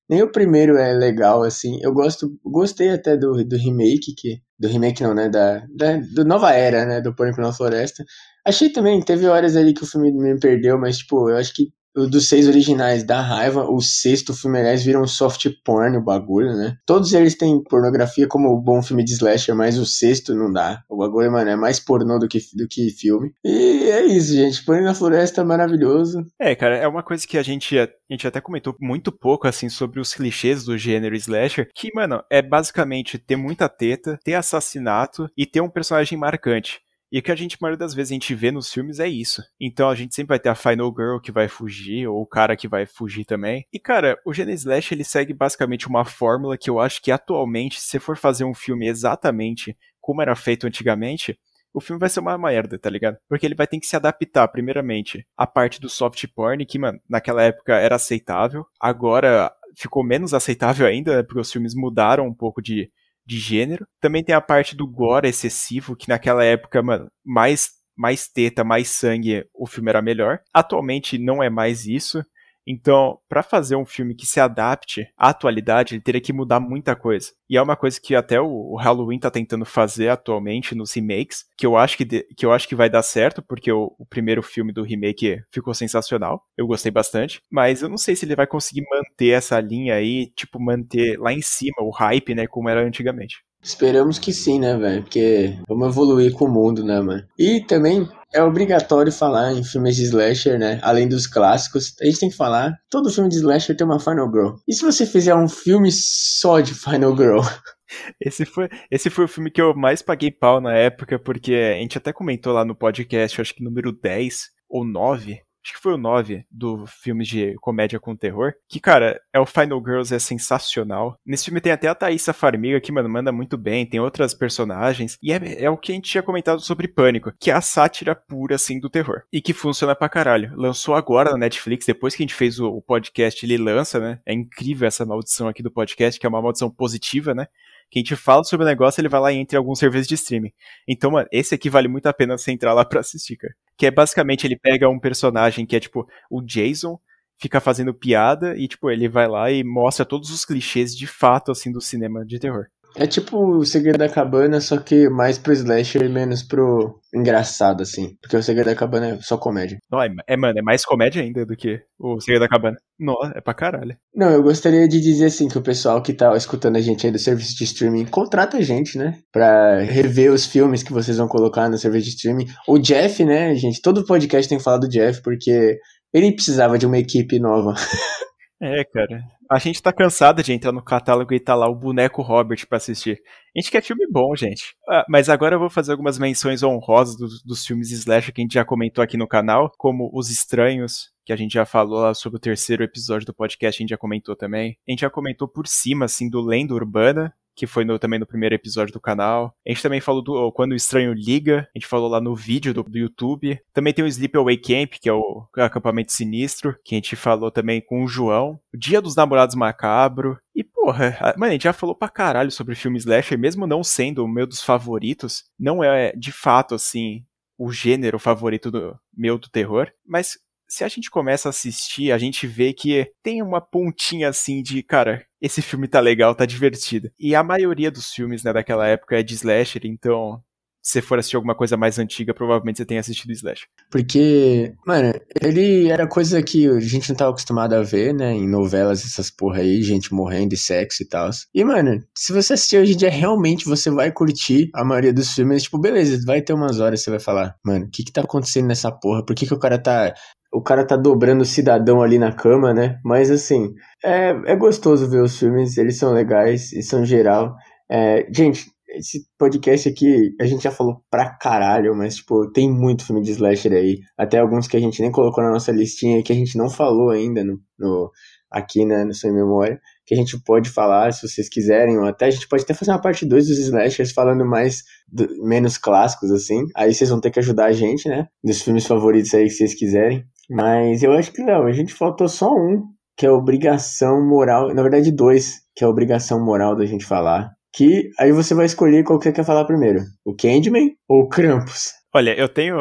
[0.10, 1.80] nem o primeiro é legal, assim.
[1.82, 6.24] Eu gosto, gostei até do, do remake, que, do remake não, né, da, da do
[6.26, 8.04] nova era, né, do Pânico na Floresta,
[8.46, 11.72] Achei também, teve horas ali que o filme me perdeu, mas, tipo, eu acho que
[11.94, 16.56] dos seis originais da raiva, o sexto filme, aliás, vira um soft porn o bagulho,
[16.56, 16.78] né?
[16.86, 20.82] Todos eles têm pornografia como um bom filme de slasher, mas o sexto não dá.
[20.90, 23.34] O bagulho, mano, é mais pornô do que, do que filme.
[23.44, 24.64] E é isso, gente.
[24.64, 26.24] Põe na floresta maravilhoso.
[26.40, 29.70] É, cara, é uma coisa que a gente, a gente até comentou muito pouco, assim,
[29.70, 35.28] sobre os clichês do gênero slasher, que, mano, é basicamente ter muita teta, ter assassinato
[35.38, 36.80] e ter um personagem marcante.
[37.12, 39.08] E o que a gente, a maioria das vezes, a gente vê nos filmes é
[39.08, 39.44] isso.
[39.60, 42.56] Então a gente sempre vai ter a Final Girl que vai fugir, ou o cara
[42.56, 43.66] que vai fugir também.
[43.74, 47.82] E cara, o Gene Slash ele segue basicamente uma fórmula que eu acho que atualmente,
[47.82, 51.38] se for fazer um filme exatamente como era feito antigamente,
[51.74, 53.18] o filme vai ser uma merda, tá ligado?
[53.30, 57.00] Porque ele vai ter que se adaptar, primeiramente, à parte do soft porn, que, mano,
[57.10, 58.66] naquela época era aceitável.
[58.80, 62.92] Agora ficou menos aceitável ainda, né, porque os filmes mudaram um pouco de,
[63.32, 63.88] de gênero.
[64.02, 68.90] Também tem a parte do gore excessivo, que naquela época, mano, mais, mais teta, mais
[68.90, 70.40] sangue, o filme era melhor.
[70.54, 72.24] Atualmente não é mais isso.
[72.66, 76.96] Então, para fazer um filme que se adapte à atualidade, ele teria que mudar muita
[76.96, 77.32] coisa.
[77.50, 81.66] E é uma coisa que até o Halloween tá tentando fazer atualmente nos remakes, que
[81.66, 84.42] eu acho que, de, que, eu acho que vai dar certo, porque o, o, primeiro
[84.44, 86.44] filme do remake ficou sensacional.
[86.58, 87.42] Eu gostei bastante.
[87.50, 91.34] Mas eu não sei se ele vai conseguir manter essa linha aí, tipo, manter lá
[91.34, 93.44] em cima o hype, né, como era antigamente.
[93.64, 95.04] Esperamos que sim, né, velho?
[95.04, 97.24] Porque vamos evoluir com o mundo, né, mano?
[97.38, 100.80] E também é obrigatório falar em filmes de slasher, né?
[100.82, 102.74] Além dos clássicos, a gente tem que falar.
[102.90, 104.56] Todo filme de slasher tem uma Final Girl.
[104.68, 107.40] E se você fizer um filme só de Final Girl?
[108.22, 111.78] Esse foi, esse foi o filme que eu mais paguei pau na época, porque a
[111.78, 115.94] gente até comentou lá no podcast, acho que número 10 ou 9, acho que foi
[115.94, 120.20] o 9 do filme de comédia com terror, que, cara, é o Final Girls é
[120.20, 121.18] sensacional.
[121.26, 125.18] Nesse filme tem até a Thaisa Farmiga, que, mano, manda muito bem, tem outras personagens,
[125.22, 128.16] e é, é o que a gente tinha comentado sobre Pânico, que é a sátira
[128.16, 129.22] pura, assim, do terror.
[129.32, 130.52] E que funciona pra caralho.
[130.56, 134.20] Lançou agora na Netflix, depois que a gente fez o, o podcast, ele lança, né?
[134.26, 137.48] É incrível essa maldição aqui do podcast, que é uma maldição positiva, né?
[137.92, 140.08] que a gente fala sobre o negócio, ele vai lá e entra em alguns serviços
[140.08, 140.54] de streaming.
[140.88, 143.54] Então, mano, esse aqui vale muito a pena você entrar lá pra assistir, cara.
[143.82, 147.00] Que é basicamente, ele pega um personagem que é tipo o Jason,
[147.40, 151.52] fica fazendo piada e, tipo, ele vai lá e mostra todos os clichês de fato,
[151.52, 152.68] assim, do cinema de terror.
[152.96, 157.82] É tipo o Segredo da Cabana, só que mais pro slasher e menos pro engraçado,
[157.82, 158.18] assim.
[158.22, 159.78] Porque o Segredo da Cabana é só comédia.
[159.92, 162.78] Não, é, é, mano, é mais comédia ainda do que o Segredo da Cabana.
[163.00, 163.96] Não, é pra caralho.
[164.14, 167.12] Não, eu gostaria de dizer, assim, que o pessoal que tá escutando a gente aí
[167.12, 169.18] do serviço de streaming, contrata a gente, né?
[169.32, 172.48] Pra rever os filmes que vocês vão colocar no serviço de streaming.
[172.68, 173.82] O Jeff, né, gente?
[173.82, 175.78] Todo podcast tem falado do Jeff, porque
[176.14, 177.74] ele precisava de uma equipe nova.
[178.62, 179.24] É, cara.
[179.50, 182.78] A gente tá cansado de entrar no catálogo e tá lá o boneco Robert para
[182.78, 183.20] assistir.
[183.56, 184.76] A gente quer filme bom, gente.
[184.88, 188.44] Ah, mas agora eu vou fazer algumas menções honrosas dos, dos filmes slash que a
[188.44, 192.14] gente já comentou aqui no canal, como Os Estranhos, que a gente já falou lá
[192.14, 194.78] sobre o terceiro episódio do podcast, a gente já comentou também.
[194.88, 198.26] A gente já comentou por cima, assim, do Lenda Urbana, que foi no, também no
[198.26, 199.56] primeiro episódio do canal.
[199.64, 202.74] A gente também falou do Quando o Estranho Liga, a gente falou lá no vídeo
[202.74, 203.60] do, do YouTube.
[203.72, 207.80] Também tem o Sleepaway Camp, que é o acampamento sinistro, que a gente falou também
[207.80, 208.60] com o João.
[208.74, 210.40] O Dia dos Namorados Macabro.
[210.56, 214.26] E, porra, mano, a gente já falou pra caralho sobre filme slasher, mesmo não sendo
[214.26, 217.24] o meu dos favoritos, não é de fato, assim,
[217.60, 220.36] o gênero favorito do meu do terror, mas
[220.68, 224.82] se a gente começa a assistir, a gente vê que tem uma pontinha assim de,
[224.82, 227.12] cara, esse filme tá legal, tá divertido.
[227.20, 230.42] E a maioria dos filmes, né, daquela época é de slasher, então
[230.82, 233.68] se for assistir alguma coisa mais antiga, provavelmente você tenha assistido Slash.
[233.90, 238.34] Porque, mano, ele era coisa que a gente não tava acostumado a ver, né?
[238.34, 241.30] Em novelas, essas porra aí, gente morrendo de sexo e tal.
[241.54, 245.34] E, mano, se você assistir hoje em dia, realmente você vai curtir a maioria dos
[245.34, 245.64] filmes.
[245.64, 248.68] Tipo, beleza, vai ter umas horas você vai falar, mano, o que que tá acontecendo
[248.68, 249.24] nessa porra?
[249.24, 250.14] Por que que o cara tá
[250.54, 253.00] o cara tá dobrando o cidadão ali na cama, né?
[253.04, 257.56] Mas assim, é, é gostoso ver os filmes, eles são legais e são geral.
[257.90, 263.06] É, gente, esse podcast aqui a gente já falou pra caralho, mas, tipo, tem muito
[263.06, 264.00] filme de slasher aí.
[264.18, 267.10] Até alguns que a gente nem colocou na nossa listinha que a gente não falou
[267.10, 268.12] ainda no, no
[268.50, 269.80] aqui, né, no Sem Memória.
[270.06, 272.92] Que a gente pode falar, se vocês quiserem, ou até a gente pode até fazer
[272.92, 276.66] uma parte 2 dos slashers falando mais, do, menos clássicos, assim.
[276.76, 279.74] Aí vocês vão ter que ajudar a gente, né, dos filmes favoritos aí que vocês
[279.74, 280.26] quiserem.
[280.52, 282.84] Mas eu acho que não, a gente faltou só um,
[283.18, 288.10] que é obrigação moral, na verdade dois, que é obrigação moral da gente falar, que
[288.20, 291.94] aí você vai escolher qual que você quer falar primeiro, o Candyman ou o Krampus.
[292.14, 292.76] Olha, eu tenho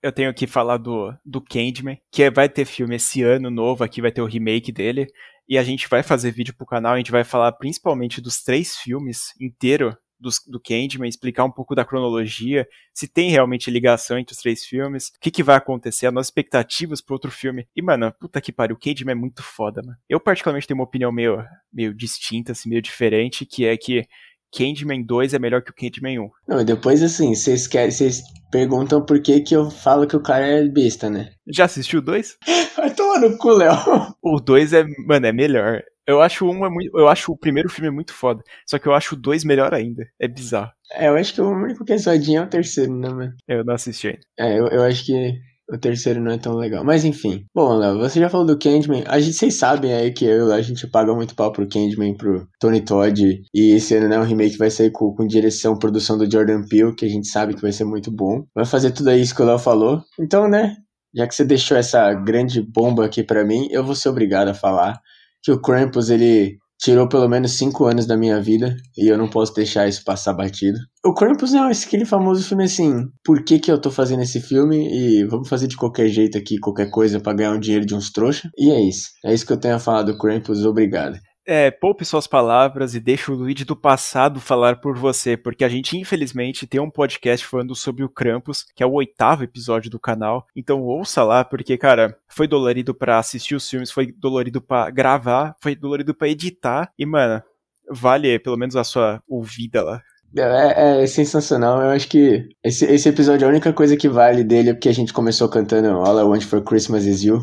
[0.00, 4.00] eu tenho que falar do, do Candyman, que vai ter filme esse ano novo, aqui
[4.00, 5.08] vai ter o remake dele,
[5.48, 8.76] e a gente vai fazer vídeo pro canal, a gente vai falar principalmente dos três
[8.76, 14.34] filmes inteiro do, do Candyman, explicar um pouco da cronologia, se tem realmente ligação entre
[14.34, 17.66] os três filmes, o que, que vai acontecer, as nossas expectativas pro outro filme.
[17.74, 19.96] E, mano, puta que pariu, o Candyman é muito foda, mano.
[20.08, 24.06] Eu, particularmente, tenho uma opinião meio, meio distinta, assim, meio diferente, que é que
[24.52, 26.30] Candyman 2 é melhor que o Candyman 1.
[26.48, 30.44] Não, depois assim, vocês querem, vocês perguntam por que que eu falo que o cara
[30.44, 31.30] é besta, né?
[31.46, 32.36] Já assistiu o 2?
[32.76, 33.74] Vai tomar no cu, Léo.
[34.22, 35.82] O 2 é, mano, é melhor.
[36.10, 38.94] Eu acho um é muito, eu acho o primeiro filme muito foda, só que eu
[38.94, 40.04] acho o 2 melhor ainda.
[40.18, 40.70] É bizarro.
[40.92, 43.32] É, eu acho que o único que é zoadinho é o terceiro, né, mano?
[43.46, 44.20] Eu não assisti ainda.
[44.38, 46.84] É, eu, eu acho que o terceiro não é tão legal.
[46.84, 47.44] Mas enfim.
[47.54, 49.04] Bom, Léo, você já falou do Candyman.
[49.06, 52.46] A gente, vocês sabem aí que eu, a gente paga muito pau pro Candyman, pro
[52.58, 53.40] Tony Todd.
[53.54, 56.94] E esse ano, né, o remake vai sair com, com direção, produção do Jordan Peele,
[56.94, 58.44] que a gente sabe que vai ser muito bom.
[58.54, 60.02] Vai fazer tudo isso que o Léo falou.
[60.18, 60.74] Então, né,
[61.14, 64.54] já que você deixou essa grande bomba aqui para mim, eu vou ser obrigado a
[64.54, 65.00] falar
[65.42, 69.28] que o Krampus, ele tirou pelo menos cinco anos da minha vida e eu não
[69.28, 70.78] posso deixar isso passar batido.
[71.04, 74.88] O Krampus é aquele famoso filme assim, por que que eu tô fazendo esse filme
[74.90, 78.10] e vamos fazer de qualquer jeito aqui, qualquer coisa para ganhar um dinheiro de uns
[78.10, 78.48] trouxa.
[78.56, 79.10] E é isso.
[79.24, 81.18] É isso que eu tenho a falar do Krampus, obrigado.
[81.52, 85.68] É, poupe suas palavras e deixe o Luigi do passado falar por você, porque a
[85.68, 89.98] gente infelizmente tem um podcast falando sobre o Krampus, que é o oitavo episódio do
[89.98, 90.46] canal.
[90.54, 95.56] Então ouça lá, porque, cara, foi dolorido para assistir os filmes, foi dolorido para gravar,
[95.60, 96.92] foi dolorido para editar.
[96.96, 97.42] E, mano,
[97.90, 100.00] vale pelo menos a sua ouvida lá.
[100.38, 101.82] É, é, sensacional.
[101.82, 104.94] Eu acho que esse, esse episódio, a única coisa que vale dele é porque a
[104.94, 107.40] gente começou cantando All I Want for Christmas Is You.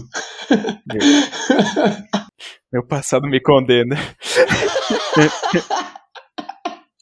[2.71, 3.95] Meu passado me condena.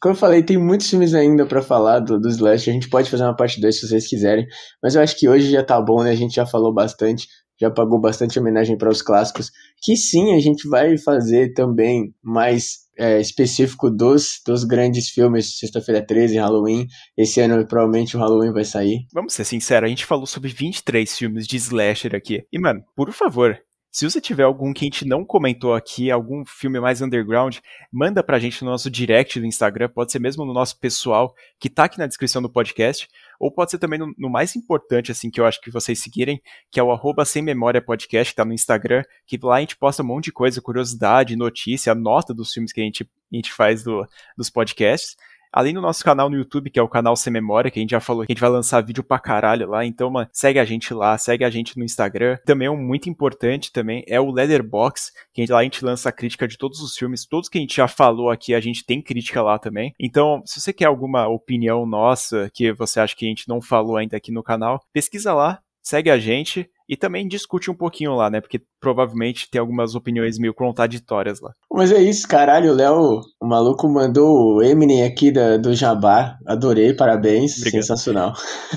[0.02, 2.70] Como eu falei, tem muitos filmes ainda para falar do, do Slash.
[2.70, 4.46] A gente pode fazer uma parte 2 se vocês quiserem.
[4.82, 6.12] Mas eu acho que hoje já tá bom, né?
[6.12, 7.28] A gente já falou bastante,
[7.60, 9.50] já pagou bastante homenagem para os clássicos.
[9.82, 16.06] Que sim, a gente vai fazer também mais é, específico dos, dos grandes filmes, Sexta-feira
[16.06, 16.86] 13, Halloween.
[17.18, 19.08] Esse ano provavelmente o Halloween vai sair.
[19.12, 22.44] Vamos ser sinceros, a gente falou sobre 23 filmes de slasher aqui.
[22.54, 23.58] E, mano, por favor,
[23.96, 28.22] se você tiver algum que a gente não comentou aqui, algum filme mais underground, manda
[28.22, 31.86] pra gente no nosso direct do Instagram, pode ser mesmo no nosso pessoal, que tá
[31.86, 33.08] aqui na descrição do podcast,
[33.40, 36.42] ou pode ser também no, no mais importante, assim, que eu acho que vocês seguirem,
[36.70, 39.78] que é o arroba sem memória podcast, que tá no Instagram, que lá a gente
[39.78, 43.54] posta um monte de coisa, curiosidade, notícia, nota dos filmes que a gente, a gente
[43.54, 44.06] faz do,
[44.38, 45.16] dos podcasts.
[45.56, 47.92] Além do nosso canal no YouTube, que é o canal Sem Memória, que a gente
[47.92, 49.86] já falou que a gente vai lançar vídeo pra caralho lá.
[49.86, 52.38] Então, mano, segue a gente lá, segue a gente no Instagram.
[52.46, 56.10] Também um muito importante também é o Leatherbox, que a gente, lá a gente lança
[56.10, 57.26] a crítica de todos os filmes.
[57.26, 59.94] Todos que a gente já falou aqui, a gente tem crítica lá também.
[59.98, 63.96] Então, se você quer alguma opinião nossa, que você acha que a gente não falou
[63.96, 68.30] ainda aqui no canal, pesquisa lá, segue a gente e também discute um pouquinho lá,
[68.30, 68.40] né?
[68.40, 71.52] Porque provavelmente tem algumas opiniões meio contraditórias lá.
[71.72, 72.72] Mas é isso, caralho.
[72.72, 76.38] O Léo, o maluco mandou o Eminem aqui da, do Jabá.
[76.46, 77.58] Adorei, parabéns.
[77.58, 77.82] Obrigado.
[77.82, 78.34] Sensacional.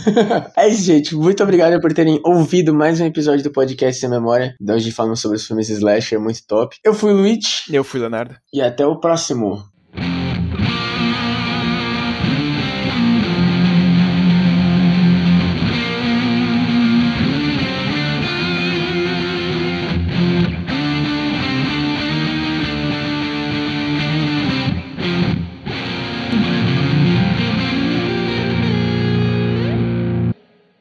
[0.57, 1.15] é isso, gente.
[1.15, 4.55] Muito obrigado por terem ouvido mais um episódio do podcast Sem Memória.
[4.61, 6.77] De hoje falando sobre os filmes Slash, é muito top.
[6.85, 7.65] Eu fui o Luiz.
[7.71, 8.35] Eu fui o Leonardo.
[8.53, 9.63] E até o próximo.